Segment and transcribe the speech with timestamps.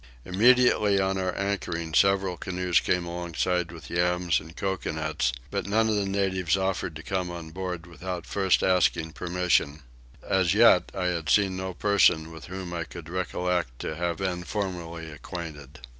[0.25, 5.95] Immediately on our anchoring several canoes came alongside with yams and coconuts, but none of
[5.95, 9.83] the natives offered to come on board without first asking permission.
[10.27, 14.43] As yet I had seen no person with whom I could recollect to have been
[14.43, 15.81] formerly acquainted.